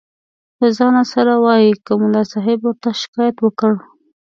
[0.59, 3.73] له ځانه سره وایي که ملا صاحب ورته شکایت وکړ.